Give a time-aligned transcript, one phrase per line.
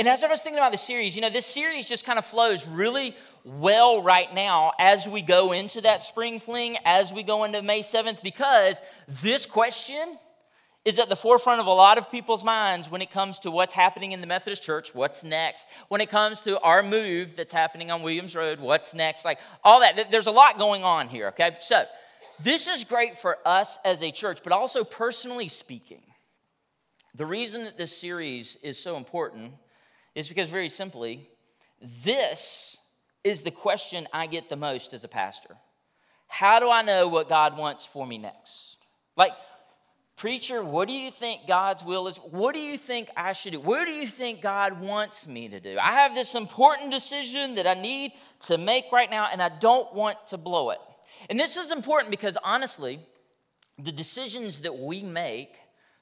[0.00, 2.24] And as I was thinking about the series, you know, this series just kind of
[2.24, 3.14] flows really
[3.44, 7.80] well right now as we go into that spring fling, as we go into May
[7.80, 10.16] 7th, because this question
[10.86, 13.74] is at the forefront of a lot of people's minds when it comes to what's
[13.74, 15.66] happening in the Methodist Church, what's next.
[15.88, 19.26] When it comes to our move that's happening on Williams Road, what's next?
[19.26, 20.10] Like all that.
[20.10, 21.58] There's a lot going on here, okay?
[21.60, 21.84] So,
[22.42, 26.00] this is great for us as a church, but also personally speaking.
[27.14, 29.52] The reason that this series is so important
[30.20, 31.28] is because, very simply,
[32.04, 32.78] this
[33.24, 35.56] is the question I get the most as a pastor.
[36.28, 38.76] How do I know what God wants for me next?
[39.16, 39.32] Like,
[40.20, 42.18] Preacher, what do you think God's will is?
[42.18, 43.60] What do you think I should do?
[43.60, 45.78] What do you think God wants me to do?
[45.78, 49.92] I have this important decision that I need to make right now, and I don't
[49.94, 50.78] want to blow it.
[51.30, 53.00] And this is important because honestly,
[53.78, 55.56] the decisions that we make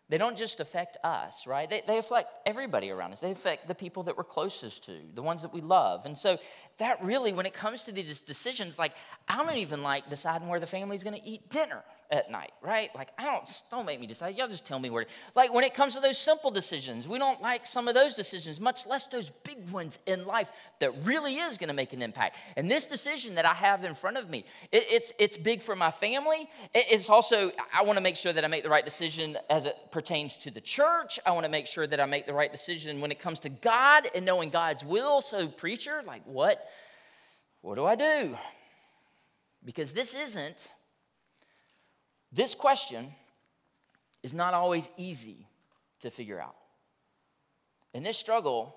[0.09, 1.69] they don't just affect us, right?
[1.69, 3.21] They, they affect everybody around us.
[3.21, 6.07] They affect the people that we're closest to, the ones that we love.
[6.07, 6.39] And so,
[6.79, 8.93] that really, when it comes to these decisions, like,
[9.29, 12.95] I don't even like deciding where the family's gonna eat dinner at night, right?
[12.95, 14.37] Like, I don't, don't make me decide.
[14.37, 15.05] Y'all just tell me where.
[15.35, 18.61] Like, when it comes to those simple decisions, we don't like some of those decisions,
[18.61, 22.39] much less those big ones in life that really is going to make an impact.
[22.57, 25.77] And this decision that I have in front of me, it, it's, it's big for
[25.77, 26.49] my family.
[26.75, 29.67] It, it's also, I want to make sure that I make the right decision as
[29.67, 31.21] it pertains to the church.
[31.27, 33.51] I want to make sure that I make the right decision when it comes to
[33.51, 35.21] God and knowing God's will.
[35.21, 36.67] So, preacher, like, what?
[37.61, 38.35] What do I do?
[39.63, 40.73] Because this isn't
[42.33, 43.13] this question
[44.23, 45.47] is not always easy
[46.01, 46.57] to figure out.
[47.95, 48.77] And this struggle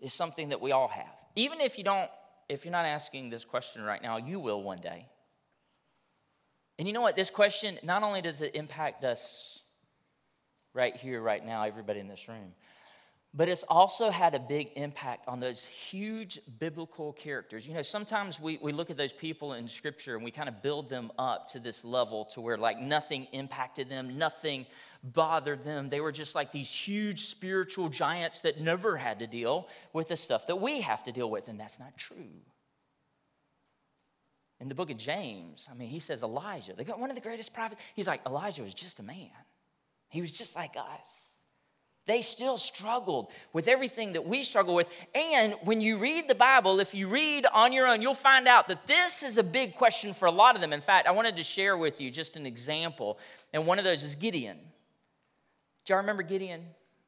[0.00, 1.14] is something that we all have.
[1.36, 2.10] Even if you don't,
[2.48, 5.06] if you're not asking this question right now, you will one day.
[6.78, 7.16] And you know what?
[7.16, 9.60] This question, not only does it impact us
[10.74, 12.54] right here, right now, everybody in this room,
[13.34, 17.66] but it's also had a big impact on those huge biblical characters.
[17.66, 20.62] You know, sometimes we, we look at those people in Scripture and we kind of
[20.62, 24.66] build them up to this level to where like nothing impacted them, nothing
[25.02, 25.88] bothered them.
[25.88, 30.16] They were just like these huge spiritual giants that never had to deal with the
[30.16, 32.16] stuff that we have to deal with, and that's not true.
[34.60, 37.22] In the book of James, I mean, he says Elijah, they got one of the
[37.22, 37.80] greatest prophets.
[37.96, 39.30] He's like, Elijah was just a man,
[40.10, 41.31] he was just like us.
[42.06, 44.88] They still struggled with everything that we struggle with.
[45.14, 48.66] And when you read the Bible, if you read on your own, you'll find out
[48.68, 50.72] that this is a big question for a lot of them.
[50.72, 53.18] In fact, I wanted to share with you just an example.
[53.52, 54.58] And one of those is Gideon.
[55.84, 56.64] Do y'all remember Gideon?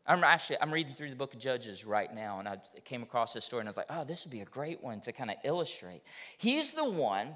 [0.06, 3.32] I'm actually I'm reading through the book of Judges right now, and I came across
[3.32, 5.30] this story, and I was like, oh, this would be a great one to kind
[5.30, 6.02] of illustrate.
[6.36, 7.34] He's the one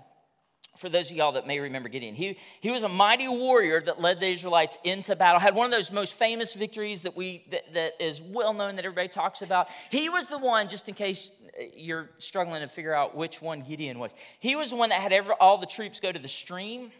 [0.76, 4.00] for those of y'all that may remember Gideon, he, he was a mighty warrior that
[4.00, 7.72] led the Israelites into battle, had one of those most famous victories that, we, that,
[7.72, 9.68] that is well known that everybody talks about.
[9.90, 11.32] He was the one, just in case
[11.74, 15.12] you're struggling to figure out which one Gideon was, he was the one that had
[15.40, 16.92] all the troops go to the stream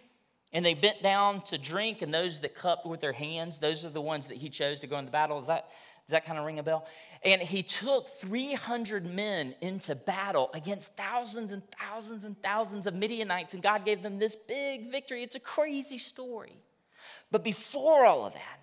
[0.52, 3.90] and they bent down to drink, and those that cupped with their hands, those are
[3.90, 5.38] the ones that he chose to go into battle.
[5.38, 5.68] Is that,
[6.08, 6.86] does that kind of ring a bell?
[7.22, 13.52] And he took 300 men into battle against thousands and thousands and thousands of Midianites,
[13.52, 15.22] and God gave them this big victory.
[15.22, 16.56] It's a crazy story.
[17.30, 18.60] But before all of that,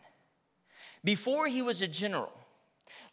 [1.04, 2.34] before he was a general,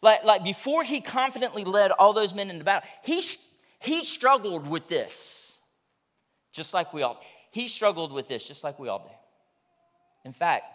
[0.01, 3.21] like, like before he confidently led all those men into battle, he,
[3.81, 5.59] he struggled with this,
[6.51, 7.21] just like we all.
[7.51, 9.13] He struggled with this, just like we all do.
[10.25, 10.72] In fact,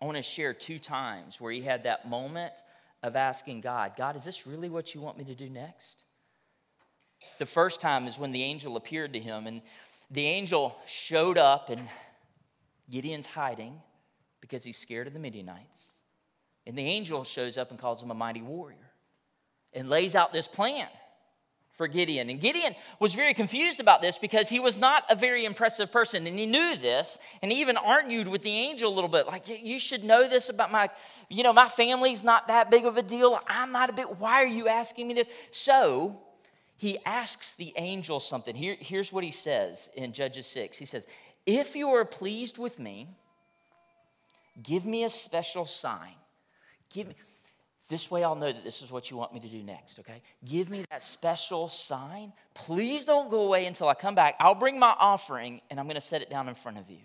[0.00, 2.54] I want to share two times where he had that moment
[3.02, 6.02] of asking God, God, is this really what you want me to do next?
[7.38, 9.60] The first time is when the angel appeared to him, and
[10.10, 11.82] the angel showed up, and
[12.90, 13.80] Gideon's hiding
[14.40, 15.80] because he's scared of the Midianites.
[16.66, 18.92] And the angel shows up and calls him a mighty warrior
[19.72, 20.88] and lays out this plan
[21.78, 22.28] for Gideon.
[22.28, 26.26] And Gideon was very confused about this because he was not a very impressive person.
[26.26, 27.20] And he knew this.
[27.40, 30.48] And he even argued with the angel a little bit like, you should know this
[30.48, 30.90] about my,
[31.30, 33.38] you know, my family's not that big of a deal.
[33.46, 35.28] I'm not a bit, why are you asking me this?
[35.52, 36.20] So
[36.76, 38.56] he asks the angel something.
[38.56, 40.76] Here, here's what he says in Judges 6.
[40.76, 41.06] He says,
[41.46, 43.08] If you are pleased with me,
[44.60, 46.14] give me a special sign.
[46.90, 47.14] Give me.
[47.88, 50.20] This way I'll know that this is what you want me to do next, okay?
[50.44, 52.34] Give me that special sign.
[52.52, 54.36] Please don't go away until I come back.
[54.40, 56.98] I'll bring my offering and I'm going to set it down in front of you.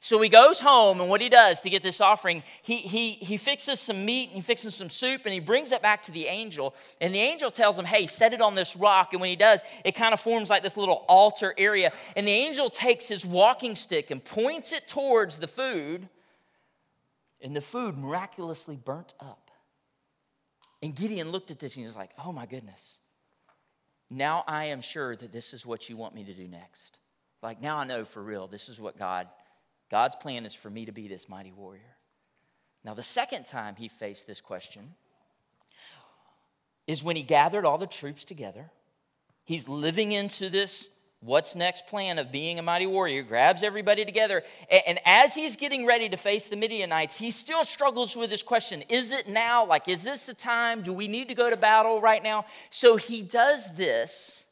[0.00, 3.36] So he goes home, and what he does to get this offering, he, he, he
[3.36, 6.26] fixes some meat and he fixes some soup, and he brings it back to the
[6.26, 6.74] angel.
[7.00, 9.12] And the angel tells him, Hey, set it on this rock.
[9.12, 11.92] And when he does, it kind of forms like this little altar area.
[12.16, 16.08] And the angel takes his walking stick and points it towards the food,
[17.40, 19.41] and the food miraculously burnt up.
[20.82, 22.98] And Gideon looked at this and he was like, oh my goodness.
[24.10, 26.98] Now I am sure that this is what you want me to do next.
[27.42, 29.28] Like now I know for real, this is what God,
[29.90, 31.96] God's plan is for me to be this mighty warrior.
[32.84, 34.94] Now, the second time he faced this question
[36.86, 38.70] is when he gathered all the troops together.
[39.44, 40.88] He's living into this
[41.22, 44.42] what's next plan of being a mighty warrior, grabs everybody together.
[44.86, 48.82] And, as he's getting ready to face the Midianites, he still struggles with this question
[48.88, 49.64] Is it now?
[49.64, 50.82] Like, is this the time?
[50.82, 52.44] Do we need to go to battle right now?
[52.70, 54.44] So he does this.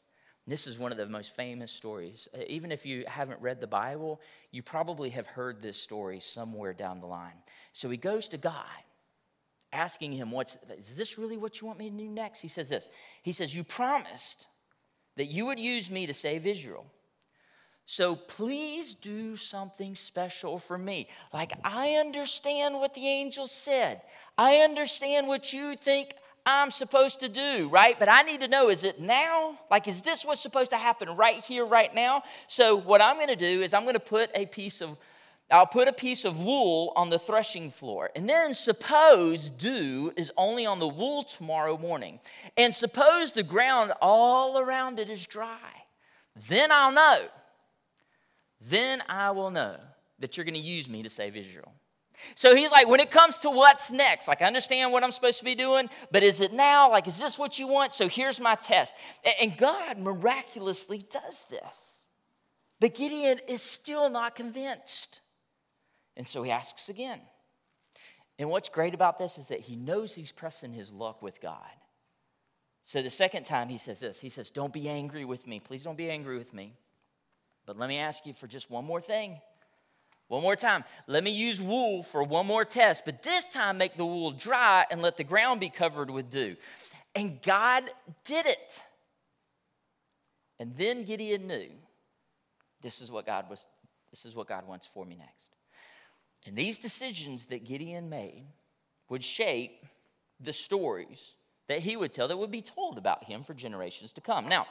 [0.47, 2.27] This is one of the most famous stories.
[2.33, 4.19] Uh, even if you haven't read the Bible,
[4.51, 7.43] you probably have heard this story somewhere down the line.
[7.73, 8.65] So he goes to God
[9.71, 12.41] asking him, What's, Is this really what you want me to do next?
[12.41, 12.89] He says this
[13.23, 14.47] He says, You promised
[15.17, 16.85] that you would use me to save Israel.
[17.85, 21.07] So please do something special for me.
[21.33, 24.01] Like, I understand what the angel said,
[24.37, 26.13] I understand what you think
[26.45, 27.99] I'm supposed to do, right?
[27.99, 29.59] But I need to know is it now?
[29.69, 32.23] Like, is this what's supposed to happen right here, right now?
[32.47, 34.97] So, what I'm going to do is I'm going to put a piece of
[35.51, 38.09] I'll put a piece of wool on the threshing floor.
[38.15, 42.19] And then suppose dew is only on the wool tomorrow morning.
[42.57, 45.85] And suppose the ground all around it is dry.
[46.47, 47.19] Then I'll know.
[48.61, 49.75] Then I will know
[50.19, 51.71] that you're going to use me to save Israel.
[52.35, 55.39] So he's like, when it comes to what's next, like I understand what I'm supposed
[55.39, 56.89] to be doing, but is it now?
[56.91, 57.93] Like, is this what you want?
[57.93, 58.93] So here's my test.
[59.41, 62.05] And God miraculously does this.
[62.79, 65.20] But Gideon is still not convinced.
[66.17, 67.19] And so he asks again.
[68.37, 71.57] And what's great about this is that he knows he's pressing his luck with God.
[72.83, 75.59] So the second time he says this He says, Don't be angry with me.
[75.59, 76.73] Please don't be angry with me.
[77.65, 79.39] But let me ask you for just one more thing.
[80.27, 80.83] One more time.
[81.07, 84.85] Let me use wool for one more test, but this time make the wool dry
[84.89, 86.55] and let the ground be covered with dew.
[87.13, 87.83] And God
[88.23, 88.83] did it.
[90.57, 91.67] And then Gideon knew
[92.81, 93.65] this is what God was
[94.09, 95.50] this is what God wants for me next.
[96.45, 98.43] And these decisions that Gideon made
[99.09, 99.85] would shape
[100.39, 101.33] the stories
[101.67, 104.49] that he would tell that would be told about him for generations to come.
[104.49, 104.67] Now,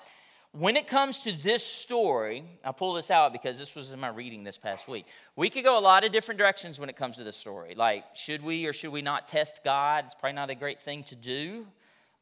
[0.53, 4.09] when it comes to this story, I pull this out because this was in my
[4.09, 5.07] reading this past week.
[5.37, 7.77] We could go a lot of different directions when it comes to this story.
[7.77, 10.07] Like, should we or should we not test God?
[10.07, 11.67] It's probably not a great thing to do.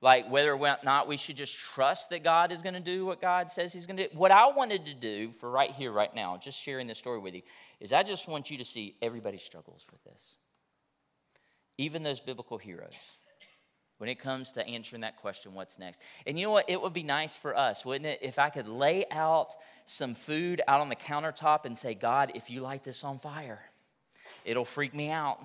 [0.00, 3.20] Like, whether or not we should just trust that God is going to do what
[3.20, 4.16] God says He's going to do.
[4.16, 7.34] What I wanted to do for right here, right now, just sharing this story with
[7.34, 7.42] you,
[7.80, 10.22] is I just want you to see everybody struggles with this.
[11.78, 12.94] Even those biblical heroes
[13.98, 16.00] when it comes to answering that question, what's next?
[16.26, 16.70] And you know what?
[16.70, 19.54] It would be nice for us, wouldn't it, if I could lay out
[19.86, 23.60] some food out on the countertop and say, God, if you light this on fire,
[24.44, 25.40] it'll freak me out.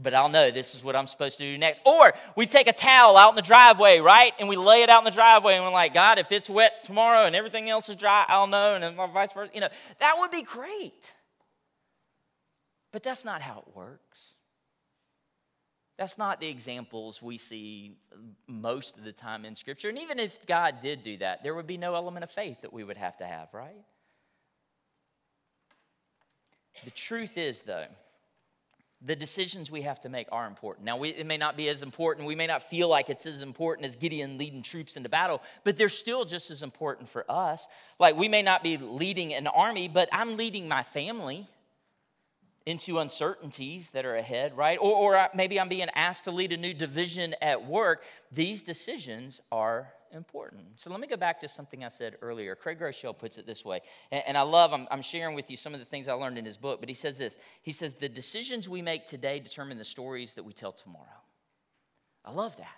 [0.00, 1.80] But I'll know this is what I'm supposed to do next.
[1.84, 4.32] Or we take a towel out in the driveway, right?
[4.38, 6.84] And we lay it out in the driveway and we're like, God, if it's wet
[6.84, 9.50] tomorrow and everything else is dry, I'll know, and vice versa.
[9.52, 9.68] You know,
[9.98, 11.14] that would be great.
[12.92, 14.34] But that's not how it works.
[15.98, 17.96] That's not the examples we see
[18.46, 19.88] most of the time in Scripture.
[19.88, 22.72] And even if God did do that, there would be no element of faith that
[22.72, 23.84] we would have to have, right?
[26.84, 27.86] The truth is, though,
[29.00, 30.84] the decisions we have to make are important.
[30.84, 32.26] Now, we, it may not be as important.
[32.26, 35.76] We may not feel like it's as important as Gideon leading troops into battle, but
[35.76, 37.68] they're still just as important for us.
[38.00, 41.46] Like, we may not be leading an army, but I'm leading my family
[42.66, 44.78] into uncertainties that are ahead, right?
[44.80, 48.02] Or, or uh, maybe I'm being asked to lead a new division at work.
[48.32, 50.64] These decisions are important.
[50.76, 52.54] So let me go back to something I said earlier.
[52.54, 55.56] Craig Groeschel puts it this way, and, and I love, I'm, I'm, sharing with you
[55.56, 57.94] some of the things I learned in his book, but he says this He says,
[57.94, 61.06] The decisions we make today determine the stories that we tell tomorrow.
[62.24, 62.76] I love that.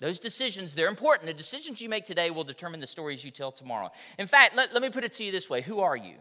[0.00, 1.28] Those decisions, they're important.
[1.28, 3.90] The decisions you make today will determine the stories you tell tomorrow.
[4.18, 6.16] In fact, let, let me put it to you this way Who are you?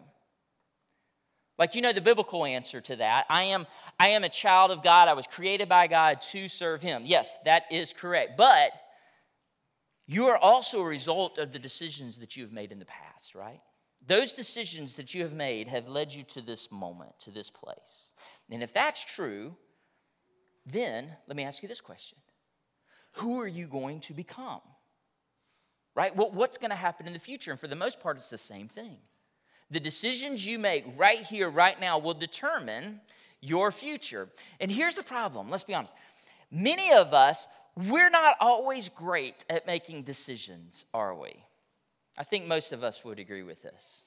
[1.62, 3.28] Like you know the biblical answer to that.
[3.30, 3.68] I am
[4.00, 5.08] I am a child of God.
[5.08, 7.04] I was created by God to serve him.
[7.06, 8.36] Yes, that is correct.
[8.36, 8.72] But
[10.12, 13.34] you are also a result of the decisions that you have made in the past,
[13.34, 13.62] right?
[14.06, 18.12] Those decisions that you have made have led you to this moment, to this place.
[18.50, 19.56] And if that's true,
[20.66, 22.18] then let me ask you this question
[23.14, 24.60] Who are you going to become?
[25.96, 26.14] Right?
[26.14, 27.52] Well, what's going to happen in the future?
[27.52, 28.98] And for the most part, it's the same thing.
[29.70, 33.00] The decisions you make right here, right now, will determine
[33.40, 34.28] your future.
[34.60, 35.94] And here's the problem let's be honest.
[36.52, 41.44] Many of us, we're not always great at making decisions, are we?
[42.18, 44.02] I think most of us would agree with this.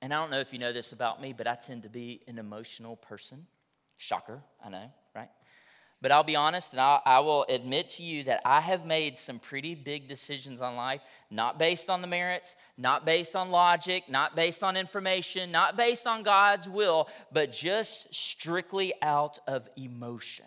[0.00, 2.20] And I don't know if you know this about me, but I tend to be
[2.28, 3.46] an emotional person.
[3.96, 5.28] Shocker, I know, right?
[6.00, 9.18] But I'll be honest and I'll, I will admit to you that I have made
[9.18, 14.04] some pretty big decisions on life, not based on the merits, not based on logic,
[14.08, 20.46] not based on information, not based on God's will, but just strictly out of emotion.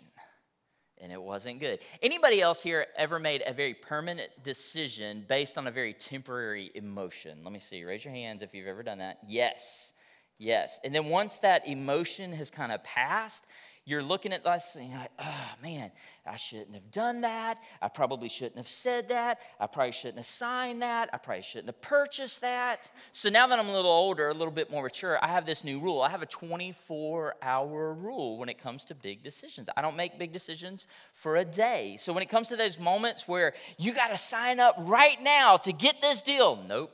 [1.02, 1.80] And it wasn't good.
[2.00, 7.40] Anybody else here ever made a very permanent decision based on a very temporary emotion?
[7.42, 7.82] Let me see.
[7.82, 9.18] Raise your hands if you've ever done that.
[9.26, 9.92] Yes.
[10.38, 10.78] Yes.
[10.84, 13.46] And then once that emotion has kind of passed,
[13.84, 15.90] you're looking at us and you're like, oh man,
[16.24, 17.58] I shouldn't have done that.
[17.80, 19.40] I probably shouldn't have said that.
[19.58, 21.10] I probably shouldn't have signed that.
[21.12, 22.90] I probably shouldn't have purchased that.
[23.10, 25.64] So now that I'm a little older, a little bit more mature, I have this
[25.64, 26.00] new rule.
[26.00, 29.68] I have a 24 hour rule when it comes to big decisions.
[29.76, 31.96] I don't make big decisions for a day.
[31.98, 35.56] So when it comes to those moments where you got to sign up right now
[35.56, 36.92] to get this deal, nope,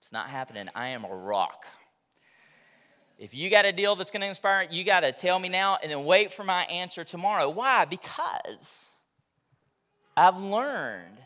[0.00, 0.68] it's not happening.
[0.74, 1.66] I am a rock.
[3.20, 5.76] If you got a deal that's going to inspire, you got to tell me now
[5.82, 7.50] and then wait for my answer tomorrow.
[7.50, 7.84] Why?
[7.84, 8.88] Because
[10.16, 11.18] I've learned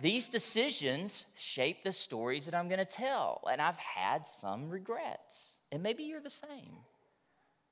[0.00, 5.52] these decisions shape the stories that I'm going to tell, and I've had some regrets.
[5.70, 6.72] And maybe you're the same.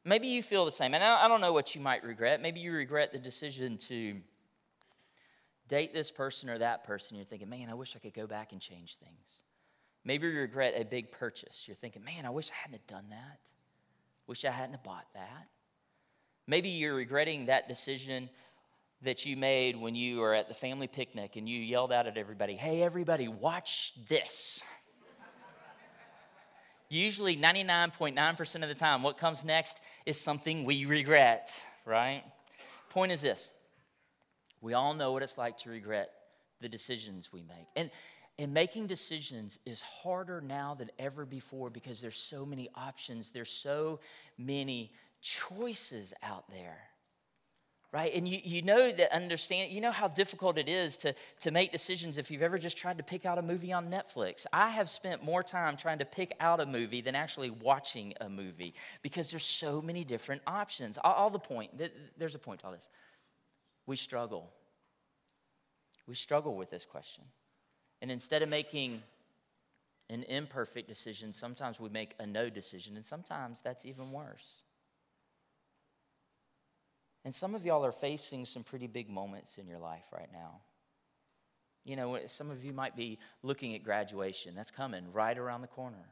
[0.04, 0.94] Maybe you feel the same.
[0.94, 2.40] And I don't know what you might regret.
[2.40, 4.20] Maybe you regret the decision to
[5.66, 7.16] date this person or that person.
[7.16, 9.39] You're thinking, man, I wish I could go back and change things.
[10.04, 11.64] Maybe you regret a big purchase.
[11.66, 13.40] You're thinking, man, I wish I hadn't done that.
[14.26, 15.48] Wish I hadn't bought that.
[16.46, 18.30] Maybe you're regretting that decision
[19.02, 22.16] that you made when you were at the family picnic and you yelled out at
[22.16, 24.62] everybody, hey, everybody, watch this.
[26.88, 32.24] Usually, 99.9% of the time, what comes next is something we regret, right?
[32.88, 33.50] Point is this
[34.60, 36.10] we all know what it's like to regret
[36.60, 37.66] the decisions we make.
[37.76, 37.90] And
[38.40, 43.50] and making decisions is harder now than ever before because there's so many options, there's
[43.50, 44.00] so
[44.38, 46.78] many choices out there.
[47.92, 48.14] Right?
[48.14, 51.70] And you, you know that understand, you know how difficult it is to, to make
[51.70, 54.46] decisions if you've ever just tried to pick out a movie on Netflix.
[54.54, 58.28] I have spent more time trying to pick out a movie than actually watching a
[58.30, 60.96] movie because there's so many different options.
[60.96, 61.72] All, all the point,
[62.16, 62.88] there's a point to all this.
[63.86, 64.50] We struggle.
[66.06, 67.24] We struggle with this question.
[68.02, 69.02] And instead of making
[70.08, 74.62] an imperfect decision, sometimes we make a no decision, and sometimes that's even worse.
[77.24, 80.60] And some of y'all are facing some pretty big moments in your life right now.
[81.84, 84.54] You know, some of you might be looking at graduation.
[84.54, 86.08] That's coming right around the corner.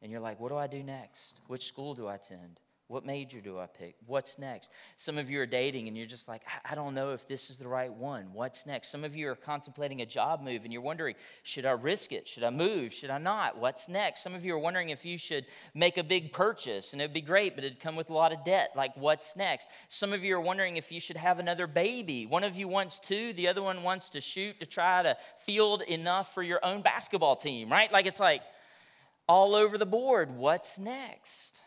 [0.00, 1.40] And you're like, what do I do next?
[1.46, 2.60] Which school do I attend?
[2.92, 3.94] What major do I pick?
[4.06, 4.70] What's next?
[4.98, 7.56] Some of you are dating and you're just like, I don't know if this is
[7.56, 8.34] the right one.
[8.34, 8.90] What's next?
[8.90, 12.28] Some of you are contemplating a job move and you're wondering, should I risk it?
[12.28, 12.92] Should I move?
[12.92, 13.56] Should I not?
[13.56, 14.22] What's next?
[14.22, 17.22] Some of you are wondering if you should make a big purchase and it'd be
[17.22, 18.72] great, but it'd come with a lot of debt.
[18.76, 19.68] Like, what's next?
[19.88, 22.26] Some of you are wondering if you should have another baby.
[22.26, 25.80] One of you wants two, the other one wants to shoot to try to field
[25.80, 27.90] enough for your own basketball team, right?
[27.90, 28.42] Like, it's like
[29.26, 30.36] all over the board.
[30.36, 31.62] What's next?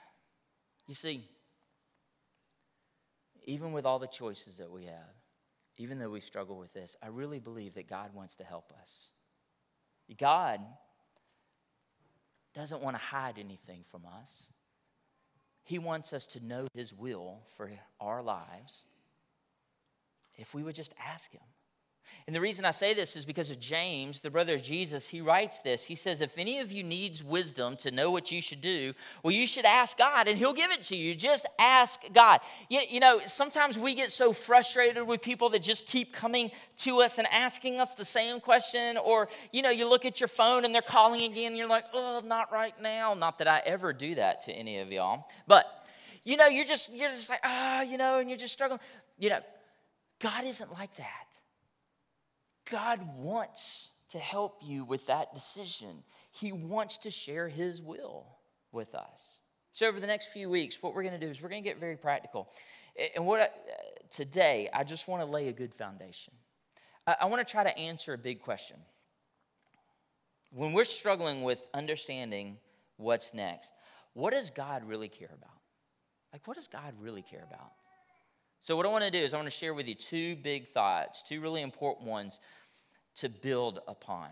[0.88, 1.27] You see,
[3.46, 5.15] even with all the choices that we have,
[5.77, 9.10] even though we struggle with this, I really believe that God wants to help us.
[10.18, 10.62] God
[12.54, 14.48] doesn't want to hide anything from us.
[15.63, 18.86] He wants us to know His will for our lives
[20.36, 21.42] if we would just ask Him.
[22.27, 25.07] And the reason I say this is because of James, the brother of Jesus.
[25.07, 25.83] He writes this.
[25.83, 29.31] He says, If any of you needs wisdom to know what you should do, well,
[29.31, 31.13] you should ask God and He'll give it to you.
[31.13, 32.39] Just ask God.
[32.67, 37.01] You, you know, sometimes we get so frustrated with people that just keep coming to
[37.01, 38.97] us and asking us the same question.
[38.97, 41.85] Or, you know, you look at your phone and they're calling again and you're like,
[41.93, 43.13] Oh, not right now.
[43.13, 45.27] Not that I ever do that to any of y'all.
[45.47, 45.65] But,
[46.24, 48.79] you know, you're just, you're just like, ah, you know, and you're just struggling.
[49.19, 49.39] You know,
[50.19, 51.35] God isn't like that.
[52.69, 56.03] God wants to help you with that decision.
[56.31, 58.25] He wants to share His will
[58.72, 59.39] with us.
[59.72, 61.69] So, over the next few weeks, what we're going to do is we're going to
[61.69, 62.50] get very practical.
[63.15, 63.50] And what I,
[64.10, 66.34] today, I just want to lay a good foundation.
[67.05, 68.77] I, I want to try to answer a big question.
[70.51, 72.57] When we're struggling with understanding
[72.95, 73.74] what's next,
[74.13, 75.60] what does God really care about?
[76.31, 77.74] Like, what does God really care about?
[78.65, 80.67] So, what I want to do is I want to share with you two big
[80.67, 82.39] thoughts, two really important ones
[83.17, 84.29] to build upon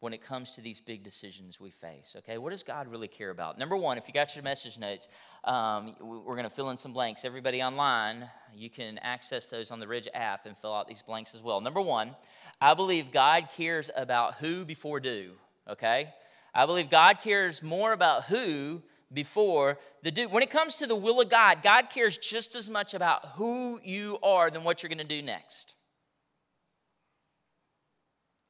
[0.00, 2.16] when it comes to these big decisions we face.
[2.16, 3.60] Okay, what does God really care about?
[3.60, 5.06] Number one, if you got your message notes,
[5.44, 7.24] um, we're going to fill in some blanks.
[7.24, 11.32] Everybody online, you can access those on the Ridge app and fill out these blanks
[11.32, 11.60] as well.
[11.60, 12.16] Number one,
[12.60, 15.30] I believe God cares about who before do.
[15.70, 16.12] Okay,
[16.52, 18.82] I believe God cares more about who
[19.12, 20.28] before the do.
[20.28, 23.80] When it comes to the will of God, God cares just as much about who
[23.82, 25.74] you are than what you're going to do next.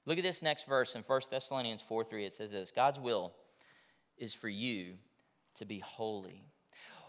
[0.06, 2.24] Look at this next verse in 1 Thessalonians 4 3.
[2.24, 3.32] It says this God's will
[4.16, 4.94] is for you
[5.56, 6.44] to be holy.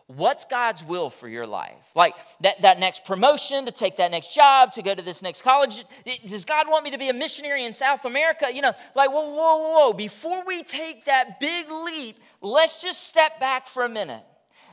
[0.08, 1.92] What's God's will for your life?
[1.94, 5.42] Like that, that next promotion, to take that next job, to go to this next
[5.42, 5.84] college.
[6.26, 8.48] Does God want me to be a missionary in South America?
[8.54, 9.94] You know, like, whoa, whoa, whoa.
[9.94, 14.24] Before we take that big leap, let's just step back for a minute.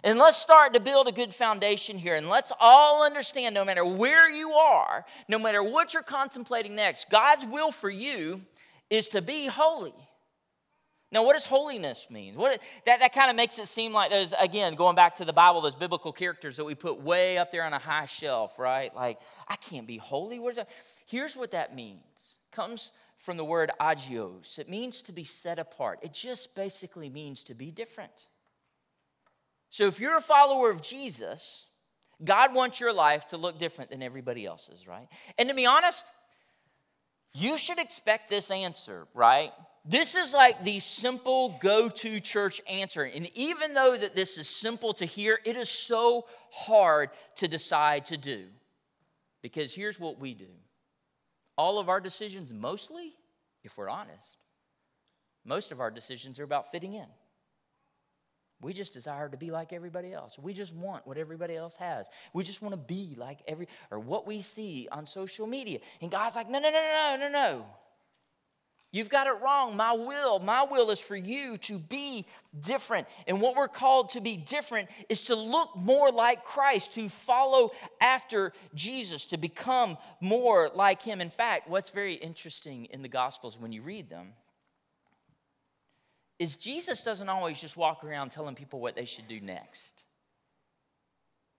[0.04, 2.14] And let's start to build a good foundation here.
[2.14, 7.10] And let's all understand no matter where you are, no matter what you're contemplating next,
[7.10, 8.42] God's will for you
[8.88, 9.94] is to be holy.
[11.14, 12.34] Now, what does holiness mean?
[12.34, 15.32] What, that that kind of makes it seem like those, again, going back to the
[15.32, 18.92] Bible, those biblical characters that we put way up there on a high shelf, right?
[18.96, 20.40] Like, I can't be holy.
[20.40, 20.68] What is that?
[21.06, 22.00] Here's what that means.
[22.50, 24.58] Comes from the word agios.
[24.58, 26.00] It means to be set apart.
[26.02, 28.26] It just basically means to be different.
[29.70, 31.66] So if you're a follower of Jesus,
[32.24, 35.06] God wants your life to look different than everybody else's, right?
[35.38, 36.06] And to be honest,
[37.34, 39.52] you should expect this answer, right?
[39.84, 43.02] This is like the simple go to church answer.
[43.02, 48.06] And even though that this is simple to hear, it is so hard to decide
[48.06, 48.44] to do.
[49.42, 50.48] Because here's what we do
[51.56, 53.14] all of our decisions, mostly,
[53.62, 54.38] if we're honest,
[55.44, 57.06] most of our decisions are about fitting in.
[58.60, 60.38] We just desire to be like everybody else.
[60.38, 62.06] We just want what everybody else has.
[62.32, 65.80] We just want to be like every, or what we see on social media.
[66.00, 67.66] And God's like, no, no, no, no, no, no.
[68.94, 69.76] You've got it wrong.
[69.76, 72.26] My will, my will is for you to be
[72.60, 73.08] different.
[73.26, 77.72] And what we're called to be different is to look more like Christ, to follow
[78.00, 81.20] after Jesus, to become more like Him.
[81.20, 84.34] In fact, what's very interesting in the Gospels when you read them
[86.38, 90.03] is Jesus doesn't always just walk around telling people what they should do next.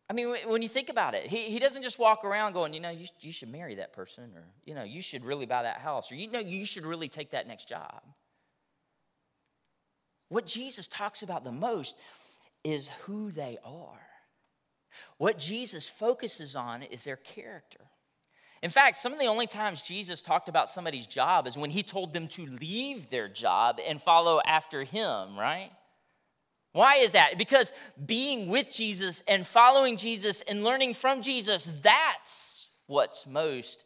[0.10, 2.80] I mean, when you think about it, he, he doesn't just walk around going, you
[2.80, 5.80] know, you, you should marry that person, or, you know, you should really buy that
[5.80, 8.02] house, or, you know, you should really take that next job.
[10.30, 11.96] What Jesus talks about the most
[12.64, 14.00] is who they are.
[15.18, 17.80] What Jesus focuses on is their character.
[18.62, 21.84] In fact, some of the only times Jesus talked about somebody's job is when he
[21.84, 25.72] told them to leave their job and follow after him, right?
[26.76, 27.38] Why is that?
[27.38, 27.72] Because
[28.06, 33.86] being with Jesus and following Jesus and learning from Jesus, that's what's most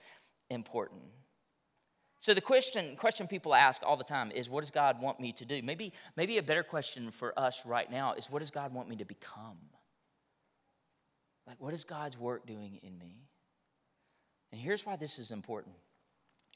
[0.49, 1.03] important.
[2.17, 5.33] So the question, question people ask all the time is what does God want me
[5.33, 5.61] to do?
[5.61, 8.95] Maybe, maybe a better question for us right now is what does God want me
[8.95, 9.59] to become?
[11.45, 13.21] Like what is God's work doing in me?
[14.51, 15.75] And here's why this is important.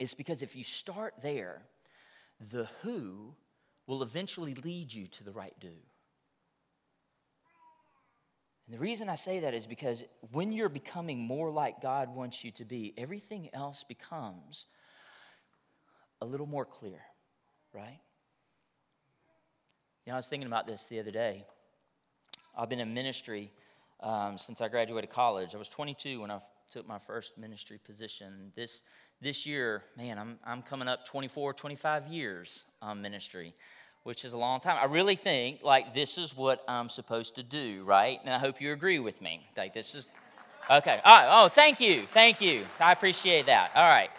[0.00, 1.62] It's because if you start there,
[2.50, 3.36] the who
[3.86, 5.74] will eventually lead you to the right do.
[8.66, 12.44] And the reason I say that is because when you're becoming more like God wants
[12.44, 14.64] you to be, everything else becomes
[16.22, 17.00] a little more clear,
[17.72, 18.00] right?
[20.06, 21.44] You know, I was thinking about this the other day.
[22.56, 23.52] I've been in ministry
[24.00, 25.54] um, since I graduated college.
[25.54, 28.52] I was 22 when I took my first ministry position.
[28.56, 28.82] This,
[29.20, 33.54] this year, man, I'm, I'm coming up 24, 25 years on ministry
[34.04, 34.78] which is a long time.
[34.80, 38.20] I really think like this is what I'm supposed to do, right?
[38.24, 39.46] And I hope you agree with me.
[39.56, 40.06] Like this is
[40.70, 41.00] okay.
[41.04, 41.26] Right.
[41.28, 42.64] Oh, thank you, thank you.
[42.78, 43.72] I appreciate that.
[43.74, 44.10] All right,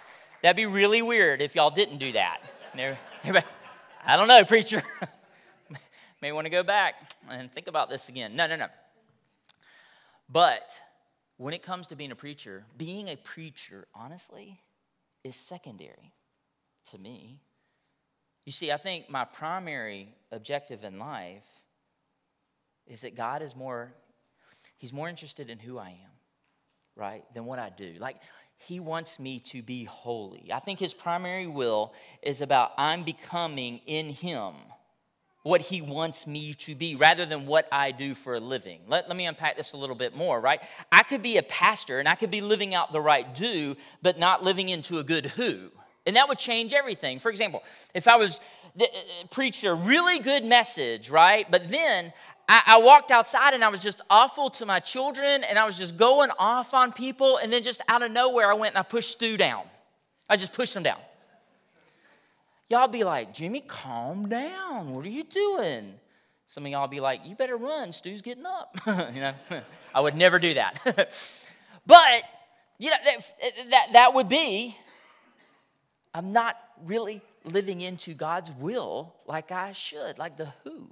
[0.41, 2.41] that'd be really weird if y'all didn't do that.
[2.77, 4.83] I don't know, preacher.
[6.21, 6.95] May want to go back
[7.29, 8.35] and think about this again.
[8.35, 8.67] No, no, no.
[10.29, 10.75] But
[11.37, 14.59] when it comes to being a preacher, being a preacher, honestly,
[15.23, 16.13] is secondary
[16.91, 17.41] to me.
[18.45, 21.43] You see, I think my primary objective in life
[22.87, 23.91] is that God is more,
[24.77, 26.11] He's more interested in who I am,
[26.95, 27.95] right, than what I do.
[27.99, 28.17] Like,
[28.57, 30.51] He wants me to be holy.
[30.53, 34.53] I think His primary will is about I'm becoming in Him
[35.41, 38.81] what He wants me to be rather than what I do for a living.
[38.87, 40.59] Let, let me unpack this a little bit more, right?
[40.91, 44.19] I could be a pastor and I could be living out the right do, but
[44.19, 45.71] not living into a good who.
[46.05, 47.19] And that would change everything.
[47.19, 47.63] For example,
[47.93, 48.39] if I was
[48.79, 48.85] uh,
[49.31, 51.49] preached a really good message, right?
[51.49, 52.13] But then
[52.47, 55.77] I, I, walked outside and I was just awful to my children and I was
[55.77, 57.37] just going off on people.
[57.37, 59.63] And then just out of nowhere, I went and I pushed Stu down.
[60.29, 60.99] I just pushed him down.
[62.67, 64.93] Y'all be like, Jimmy, calm down.
[64.93, 65.93] What are you doing?
[66.47, 67.91] Some of y'all be like, you better run.
[67.91, 68.75] Stu's getting up.
[69.13, 69.33] you know,
[69.95, 70.79] I would never do that.
[71.85, 72.23] but,
[72.77, 74.75] you know, that, that, that would be
[76.15, 80.89] I'm not really living into God's will like I should, like the who.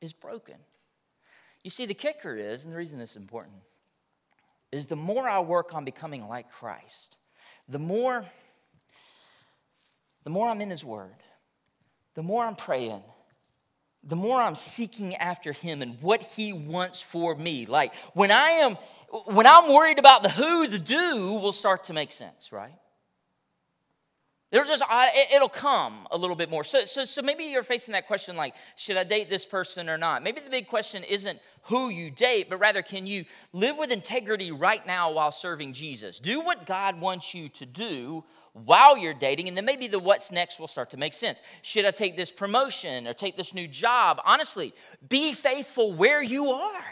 [0.00, 0.54] is broken.
[1.64, 3.56] You see, the kicker is, and the reason this is important,
[4.70, 7.16] is the more I work on becoming like Christ,
[7.68, 8.24] the more,
[10.22, 11.16] the more I'm in His Word,
[12.14, 13.02] the more I'm praying,
[14.04, 17.66] the more I'm seeking after Him and what He wants for me.
[17.66, 18.76] Like when I am,
[19.24, 22.78] when I'm worried about the who, the do will start to make sense, right?
[24.52, 24.84] It'll just,
[25.32, 26.62] it'll come a little bit more.
[26.62, 29.98] So, so, so maybe you're facing that question like, should I date this person or
[29.98, 30.22] not?
[30.22, 34.52] Maybe the big question isn't who you date, but rather, can you live with integrity
[34.52, 36.20] right now while serving Jesus?
[36.20, 40.30] Do what God wants you to do while you're dating, and then maybe the what's
[40.30, 41.40] next will start to make sense.
[41.62, 44.20] Should I take this promotion or take this new job?
[44.24, 44.72] Honestly,
[45.08, 46.84] be faithful where you are.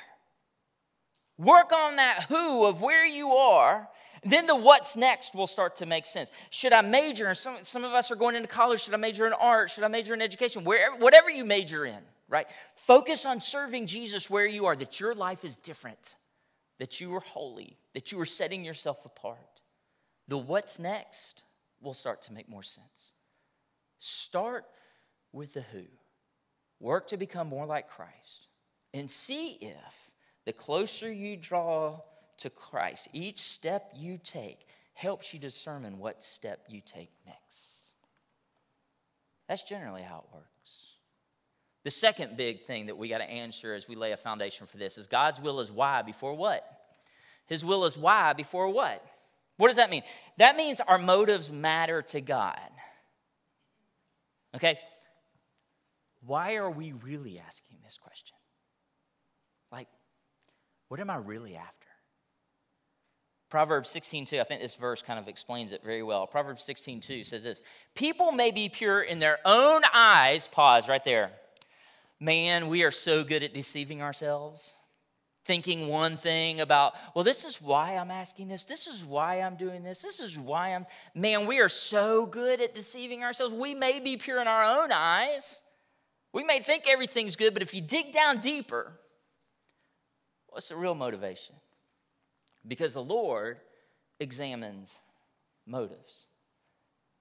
[1.38, 3.88] Work on that who of where you are
[4.24, 6.30] then the what's next will start to make sense.
[6.50, 7.28] Should I major?
[7.28, 8.82] And some, some of us are going into college.
[8.82, 9.70] Should I major in art?
[9.70, 10.64] Should I major in education?
[10.64, 12.46] Wherever, whatever you major in, right?
[12.74, 16.16] Focus on serving Jesus where you are, that your life is different,
[16.78, 19.38] that you are holy, that you are setting yourself apart.
[20.28, 21.42] The what's next
[21.80, 23.12] will start to make more sense.
[23.98, 24.64] Start
[25.32, 25.84] with the who.
[26.80, 28.48] Work to become more like Christ
[28.92, 30.10] and see if
[30.44, 32.00] the closer you draw
[32.38, 37.68] to Christ, each step you take helps you determine what step you take next.
[39.49, 40.49] That's generally how it works.
[41.85, 44.79] The second big thing that we got to answer as we lay a foundation for
[44.79, 46.64] this is God's will is why before what?
[47.47, 49.05] His will is why before what?
[49.59, 50.03] What does that mean?
[50.38, 52.59] That means our motives matter to God.
[54.55, 54.79] Okay?
[56.27, 58.37] Why are we really asking this question?
[59.70, 59.88] Like,
[60.88, 61.84] what am I really after?
[63.50, 66.26] Proverbs 16:2, I think this verse kind of explains it very well.
[66.26, 67.61] Proverbs 16:2 says this
[67.94, 70.48] People may be pure in their own eyes.
[70.48, 71.30] Pause right there.
[72.20, 74.74] Man, we are so good at deceiving ourselves.
[75.44, 78.64] Thinking one thing about, well, this is why I'm asking this.
[78.64, 80.00] This is why I'm doing this.
[80.00, 80.87] This is why I'm.
[81.14, 83.54] Man, we are so good at deceiving ourselves.
[83.54, 85.61] We may be pure in our own eyes.
[86.33, 88.98] We may think everything's good, but if you dig down deeper,
[90.48, 91.54] what's the real motivation?
[92.66, 93.59] Because the Lord
[94.20, 95.00] examines
[95.66, 96.27] motives.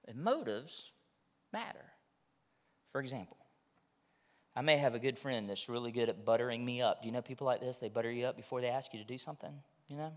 [0.06, 0.90] And motives
[1.52, 1.84] matter.
[2.92, 3.36] For example,
[4.54, 7.02] I may have a good friend that's really good at buttering me up.
[7.02, 7.78] Do you know people like this?
[7.78, 9.52] They butter you up before they ask you to do something,
[9.88, 10.12] you know?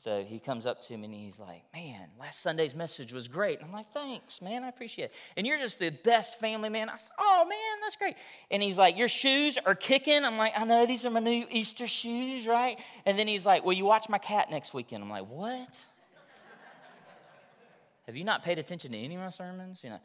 [0.00, 3.58] So he comes up to me and he's like, Man, last Sunday's message was great.
[3.62, 5.14] I'm like, Thanks, man, I appreciate it.
[5.36, 6.88] And you're just the best family man.
[6.88, 8.14] I said, Oh, man, that's great.
[8.50, 10.24] And he's like, Your shoes are kicking.
[10.24, 12.78] I'm like, I know, these are my new Easter shoes, right?
[13.06, 15.02] And then he's like, Will you watch my cat next weekend?
[15.02, 15.80] I'm like, What?
[18.06, 19.80] Have you not paid attention to any of my sermons?
[19.82, 20.00] You know.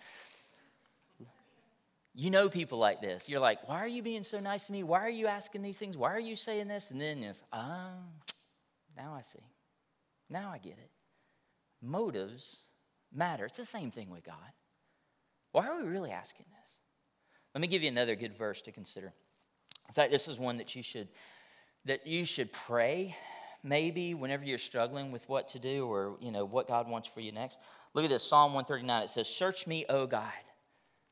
[2.15, 3.27] You know people like this.
[3.27, 4.83] You're like, why are you being so nice to me?
[4.83, 5.97] Why are you asking these things?
[5.97, 6.91] Why are you saying this?
[6.91, 7.89] And then it's, ah,
[8.95, 9.39] now I see.
[10.29, 10.91] Now I get it.
[11.81, 12.57] Motives
[13.11, 13.45] matter.
[13.45, 14.35] It's the same thing with God.
[15.51, 16.75] Why are we really asking this?
[17.53, 19.13] Let me give you another good verse to consider.
[19.87, 21.07] In fact, this is one that you should
[21.85, 23.15] that you should pray
[23.61, 27.19] maybe whenever you're struggling with what to do or you know what God wants for
[27.19, 27.59] you next.
[27.93, 29.03] Look at this Psalm 139.
[29.03, 30.31] It says, "Search me, O God.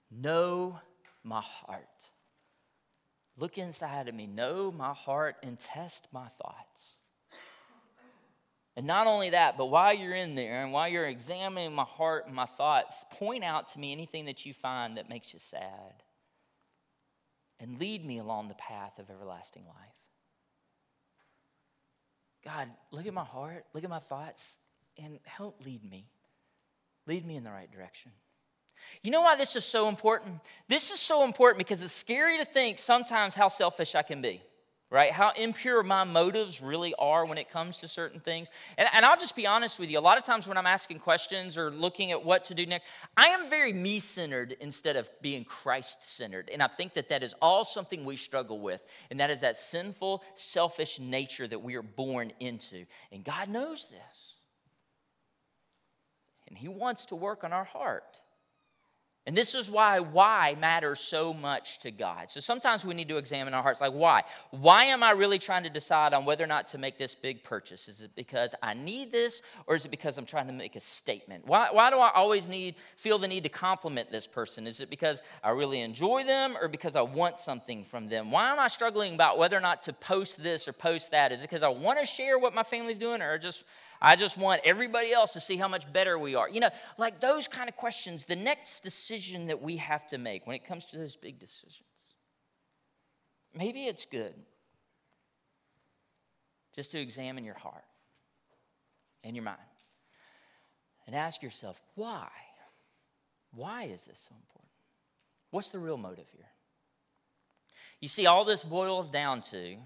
[0.10, 0.80] Know
[1.24, 2.10] my heart.
[3.38, 6.97] Look inside of me, know my heart and test my thoughts."
[8.77, 12.25] And not only that, but while you're in there and while you're examining my heart
[12.25, 16.03] and my thoughts, point out to me anything that you find that makes you sad.
[17.60, 19.75] And lead me along the path of everlasting life.
[22.43, 24.57] God, look at my heart, look at my thoughts,
[24.97, 26.07] and help lead me.
[27.07, 28.12] Lead me in the right direction.
[29.03, 30.39] You know why this is so important?
[30.67, 34.41] This is so important because it's scary to think sometimes how selfish I can be
[34.91, 35.13] right?
[35.13, 38.49] How impure my motives really are when it comes to certain things.
[38.77, 39.97] And, and, I'll just be honest with you.
[39.97, 42.86] A lot of times when I'm asking questions or looking at what to do next,
[43.15, 46.49] I am very me centered instead of being Christ centered.
[46.51, 48.82] And I think that that is all something we struggle with.
[49.10, 52.86] And that is that sinful, selfish nature that we are born into.
[53.13, 54.36] And God knows this.
[56.49, 58.19] And He wants to work on our heart.
[59.27, 62.31] And this is why why matters so much to God.
[62.31, 64.23] So sometimes we need to examine our hearts like, why?
[64.49, 67.43] Why am I really trying to decide on whether or not to make this big
[67.43, 67.88] purchase?
[67.88, 70.79] Is it because I need this or is it because I'm trying to make a
[70.79, 71.45] statement?
[71.45, 74.65] Why, why do I always need feel the need to compliment this person?
[74.65, 78.31] Is it because I really enjoy them or because I want something from them?
[78.31, 81.31] Why am I struggling about whether or not to post this or post that?
[81.31, 83.65] Is it because I want to share what my family's doing or just
[84.01, 86.49] I just want everybody else to see how much better we are.
[86.49, 90.47] You know, like those kind of questions, the next decision that we have to make
[90.47, 91.85] when it comes to those big decisions
[93.53, 94.33] maybe it's good
[96.75, 97.83] just to examine your heart
[99.23, 99.57] and your mind
[101.05, 102.29] and ask yourself, why?
[103.53, 104.71] Why is this so important?
[105.49, 106.45] What's the real motive here?
[107.99, 109.77] You see, all this boils down to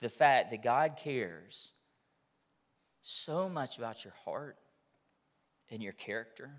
[0.00, 1.70] the fact that God cares
[3.08, 4.58] so much about your heart
[5.70, 6.50] and your character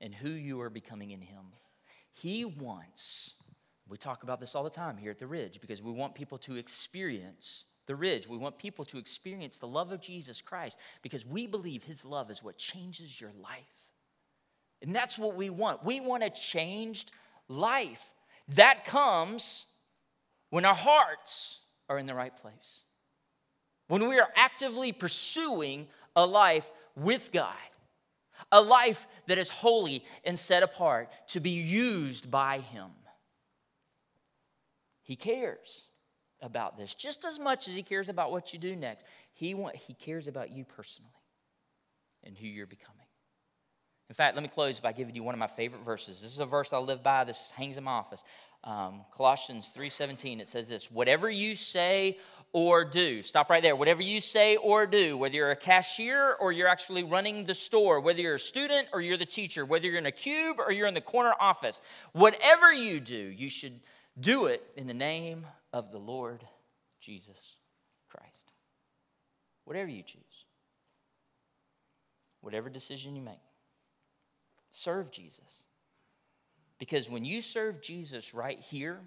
[0.00, 1.46] and who you are becoming in Him.
[2.12, 3.34] He wants,
[3.88, 6.38] we talk about this all the time here at the Ridge because we want people
[6.38, 8.28] to experience the Ridge.
[8.28, 12.30] We want people to experience the love of Jesus Christ because we believe His love
[12.30, 13.64] is what changes your life.
[14.82, 15.84] And that's what we want.
[15.84, 17.10] We want a changed
[17.48, 18.14] life.
[18.50, 19.66] That comes
[20.50, 22.83] when our hearts are in the right place,
[23.88, 27.54] when we are actively pursuing a life with God,
[28.50, 32.90] a life that is holy and set apart to be used by Him.
[35.02, 35.84] He cares
[36.40, 39.04] about this just as much as He cares about what you do next.
[39.32, 41.10] He, want, he cares about you personally
[42.22, 43.04] and who you're becoming.
[44.08, 46.20] In fact, let me close by giving you one of my favorite verses.
[46.20, 47.24] This is a verse I live by.
[47.24, 48.22] This hangs in my office.
[48.62, 50.40] Um, Colossians 3:17.
[50.40, 52.18] It says this: "Whatever you say
[52.54, 53.74] or do, stop right there.
[53.74, 57.98] Whatever you say or do, whether you're a cashier or you're actually running the store,
[57.98, 60.86] whether you're a student or you're the teacher, whether you're in a cube or you're
[60.86, 63.80] in the corner office, whatever you do, you should
[64.20, 66.46] do it in the name of the Lord
[67.00, 67.56] Jesus
[68.08, 68.52] Christ.
[69.64, 70.44] Whatever you choose,
[72.40, 73.34] whatever decision you make."
[74.70, 75.64] Serve Jesus.
[76.78, 79.00] Because when you serve Jesus right here,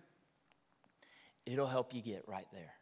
[1.45, 2.73] it'll help you get right there.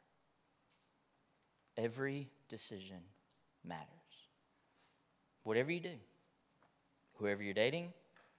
[1.77, 3.01] Every decision
[3.63, 3.89] matters.
[5.43, 5.95] Whatever you do,
[7.15, 7.93] whoever you're dating,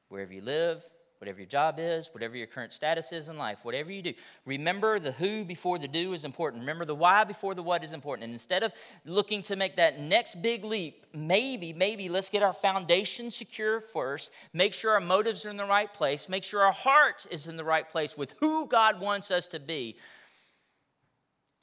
[0.09, 0.83] wherever you live,
[1.18, 4.14] whatever your job is, whatever your current status is in life, whatever you do.
[4.44, 6.61] Remember the who before the do is important.
[6.61, 8.25] Remember the why before the what is important.
[8.25, 8.72] And instead of
[9.05, 14.31] looking to make that next big leap, maybe, maybe let's get our foundation secure first,
[14.53, 17.57] make sure our motives are in the right place, make sure our heart is in
[17.57, 19.96] the right place with who God wants us to be.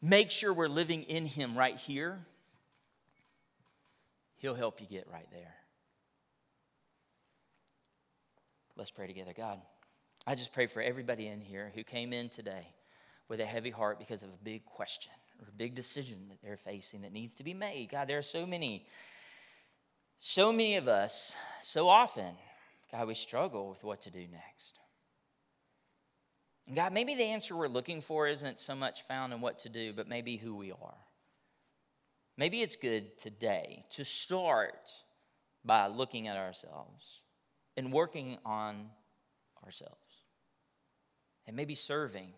[0.06, 2.20] Make sure we're living in Him right here.
[4.36, 5.56] He'll help you get right there.
[8.76, 9.32] Let's pray together.
[9.34, 9.62] God,
[10.28, 12.68] I just pray for everybody in here who came in today
[13.30, 16.58] with a heavy heart because of a big question or a big decision that they're
[16.58, 17.89] facing that needs to be made.
[17.89, 18.86] God, there are so many,
[20.20, 22.36] so many of us, so often,
[22.92, 24.80] God, we struggle with what to do next.
[26.73, 29.91] God, maybe the answer we're looking for isn't so much found in what to do,
[29.93, 30.97] but maybe who we are.
[32.38, 34.91] Maybe it's good today to start
[35.65, 37.21] by looking at ourselves
[37.76, 38.89] and working on
[39.63, 39.97] ourselves.
[41.45, 42.30] And maybe serving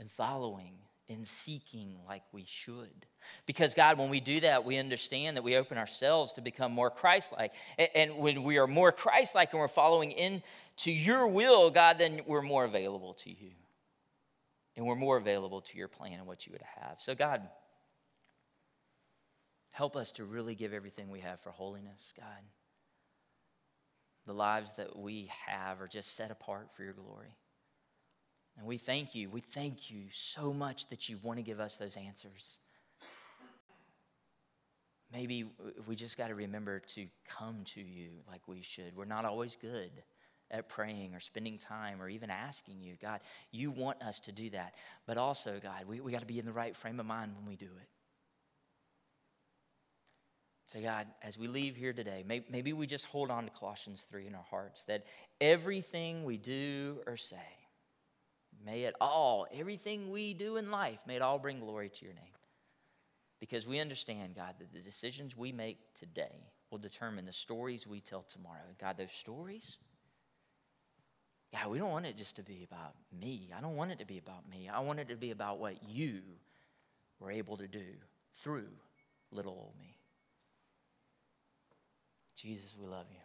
[0.00, 0.74] and following
[1.08, 3.06] and seeking like we should.
[3.46, 6.90] Because, God, when we do that, we understand that we open ourselves to become more
[6.90, 7.54] Christ like.
[7.94, 10.10] And when we are more Christ like and we're following
[10.78, 13.50] into your will, God, then we're more available to you.
[14.76, 16.96] And we're more available to your plan and what you would have.
[17.00, 17.42] So, God,
[19.70, 22.26] help us to really give everything we have for holiness, God
[24.28, 27.34] the lives that we have are just set apart for your glory.
[28.58, 29.30] And we thank you.
[29.30, 32.58] We thank you so much that you want to give us those answers.
[35.10, 35.46] Maybe
[35.86, 38.94] we just got to remember to come to you like we should.
[38.94, 39.90] We're not always good
[40.50, 42.94] at praying or spending time or even asking you.
[43.00, 44.74] God, you want us to do that.
[45.06, 47.46] But also, God, we, we got to be in the right frame of mind when
[47.46, 47.88] we do it.
[50.68, 54.26] So, God, as we leave here today, maybe we just hold on to Colossians 3
[54.26, 55.04] in our hearts that
[55.40, 57.36] everything we do or say,
[58.66, 62.12] may it all, everything we do in life, may it all bring glory to your
[62.12, 62.24] name.
[63.40, 68.00] Because we understand, God, that the decisions we make today will determine the stories we
[68.00, 68.74] tell tomorrow.
[68.78, 69.78] God, those stories,
[71.52, 73.50] God, we don't want it just to be about me.
[73.56, 74.68] I don't want it to be about me.
[74.72, 76.20] I want it to be about what you
[77.20, 77.84] were able to do
[78.34, 78.68] through
[79.32, 79.96] little old me.
[82.36, 83.18] Jesus, we love you.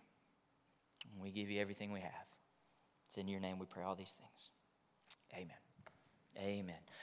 [1.13, 2.27] And we give you everything we have.
[3.07, 4.49] It's in your name we pray all these things.
[5.33, 5.57] Amen.
[6.37, 6.83] Amen.